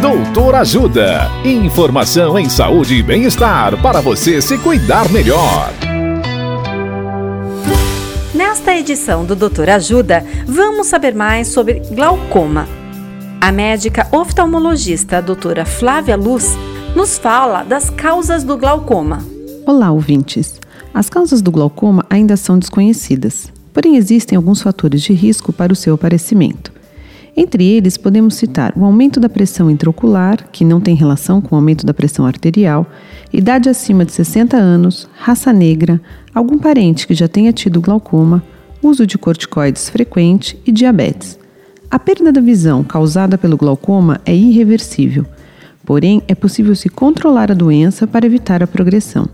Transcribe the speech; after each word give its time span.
Doutor 0.00 0.54
Ajuda. 0.56 1.30
Informação 1.42 2.38
em 2.38 2.50
saúde 2.50 2.96
e 2.96 3.02
bem-estar 3.02 3.80
para 3.80 4.02
você 4.02 4.42
se 4.42 4.58
cuidar 4.58 5.10
melhor. 5.10 5.72
Nesta 8.34 8.76
edição 8.76 9.24
do 9.24 9.34
Doutor 9.34 9.70
Ajuda, 9.70 10.22
vamos 10.46 10.88
saber 10.88 11.14
mais 11.14 11.48
sobre 11.48 11.80
glaucoma. 11.92 12.68
A 13.40 13.50
médica 13.50 14.06
oftalmologista 14.12 15.16
a 15.16 15.20
doutora 15.22 15.64
Flávia 15.64 16.16
Luz 16.16 16.54
nos 16.94 17.16
fala 17.16 17.62
das 17.62 17.88
causas 17.88 18.44
do 18.44 18.58
glaucoma. 18.58 19.24
Olá, 19.64 19.90
ouvintes. 19.90 20.60
As 20.92 21.08
causas 21.08 21.40
do 21.40 21.50
glaucoma 21.50 22.04
ainda 22.10 22.36
são 22.36 22.58
desconhecidas, 22.58 23.50
porém 23.72 23.96
existem 23.96 24.36
alguns 24.36 24.60
fatores 24.60 25.00
de 25.00 25.14
risco 25.14 25.54
para 25.54 25.72
o 25.72 25.76
seu 25.76 25.94
aparecimento. 25.94 26.65
Entre 27.36 27.64
eles, 27.64 27.98
podemos 27.98 28.34
citar 28.34 28.72
o 28.74 28.82
aumento 28.82 29.20
da 29.20 29.28
pressão 29.28 29.70
intraocular, 29.70 30.48
que 30.50 30.64
não 30.64 30.80
tem 30.80 30.94
relação 30.94 31.38
com 31.38 31.54
o 31.54 31.58
aumento 31.58 31.84
da 31.84 31.92
pressão 31.92 32.24
arterial, 32.24 32.90
idade 33.30 33.68
acima 33.68 34.06
de 34.06 34.12
60 34.12 34.56
anos, 34.56 35.06
raça 35.14 35.52
negra, 35.52 36.00
algum 36.34 36.56
parente 36.56 37.06
que 37.06 37.12
já 37.12 37.28
tenha 37.28 37.52
tido 37.52 37.78
glaucoma, 37.78 38.42
uso 38.82 39.06
de 39.06 39.18
corticoides 39.18 39.90
frequente 39.90 40.58
e 40.64 40.72
diabetes. 40.72 41.38
A 41.90 41.98
perda 41.98 42.32
da 42.32 42.40
visão 42.40 42.82
causada 42.82 43.36
pelo 43.36 43.58
glaucoma 43.58 44.18
é 44.24 44.34
irreversível, 44.34 45.26
porém 45.84 46.22
é 46.26 46.34
possível 46.34 46.74
se 46.74 46.88
controlar 46.88 47.50
a 47.50 47.54
doença 47.54 48.06
para 48.06 48.24
evitar 48.24 48.62
a 48.62 48.66
progressão. 48.66 49.28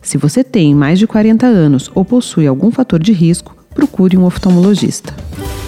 Se 0.00 0.16
você 0.16 0.42
tem 0.42 0.74
mais 0.74 0.98
de 0.98 1.06
40 1.06 1.46
anos 1.46 1.90
ou 1.94 2.02
possui 2.02 2.46
algum 2.46 2.70
fator 2.70 2.98
de 2.98 3.12
risco, 3.12 3.54
procure 3.74 4.16
um 4.16 4.24
oftalmologista. 4.24 5.14